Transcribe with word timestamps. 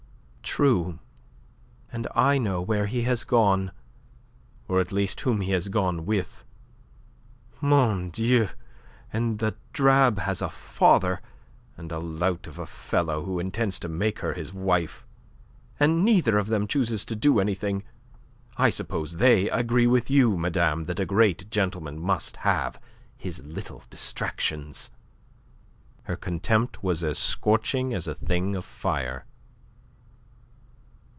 "True. 0.43 0.99
And 1.93 2.07
I 2.13 2.37
know 2.37 2.61
where 2.61 2.85
he 2.85 3.03
has 3.03 3.23
gone 3.23 3.71
or 4.67 4.81
at 4.81 4.91
least 4.91 5.21
whom 5.21 5.39
he 5.39 5.53
has 5.53 5.69
gone 5.69 6.05
with. 6.05 6.43
Mon 7.61 8.09
Dieu, 8.09 8.49
and 9.13 9.39
the 9.39 9.55
drab 9.71 10.19
has 10.19 10.41
a 10.41 10.49
father 10.49 11.21
and 11.77 11.89
a 11.89 11.99
lout 11.99 12.47
of 12.47 12.59
a 12.59 12.65
fellow 12.67 13.23
who 13.23 13.39
intends 13.39 13.79
to 13.79 13.87
make 13.87 14.19
her 14.19 14.33
his 14.33 14.53
wife, 14.53 15.05
and 15.79 16.03
neither 16.03 16.37
of 16.37 16.47
them 16.47 16.67
chooses 16.67 17.05
to 17.05 17.15
do 17.15 17.39
anything. 17.39 17.85
I 18.57 18.71
suppose 18.71 19.17
they 19.17 19.49
agree 19.51 19.87
with 19.87 20.09
you, 20.11 20.35
madame, 20.37 20.83
that 20.83 20.99
a 20.99 21.05
great 21.05 21.49
gentleman 21.49 21.97
must 21.97 22.35
have 22.37 22.77
his 23.15 23.41
little 23.41 23.83
distractions." 23.89 24.89
Her 26.03 26.17
contempt 26.17 26.83
was 26.83 27.05
as 27.05 27.17
scorching 27.17 27.93
as 27.93 28.05
a 28.07 28.13
thing 28.15 28.53
of 28.57 28.65
fire. 28.65 29.23